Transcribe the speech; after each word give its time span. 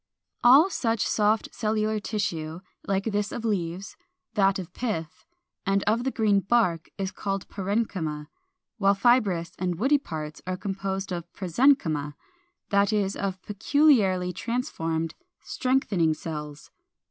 All 0.43 0.71
such 0.71 1.05
soft 1.07 1.53
cellular 1.53 1.99
tissue, 1.99 2.61
like 2.87 3.03
this 3.05 3.31
of 3.31 3.45
leaves, 3.45 3.95
that 4.33 4.57
of 4.57 4.73
pith, 4.73 5.27
and 5.63 5.83
of 5.83 6.03
the 6.05 6.09
green 6.09 6.39
bark, 6.39 6.89
is 6.97 7.11
called 7.11 7.47
PARENCHYMA, 7.49 8.25
while 8.79 8.95
fibrous 8.95 9.51
and 9.59 9.77
woody 9.77 9.99
parts 9.99 10.41
are 10.47 10.57
composed 10.57 11.11
of 11.11 11.31
PROSENCHYMA, 11.33 12.15
that 12.71 12.91
is, 12.91 13.15
of 13.15 13.39
peculiarly 13.43 14.33
transformed 14.33 15.11
407. 15.11 15.19
=Strengthening 15.43 16.13
Cells. 16.15 16.71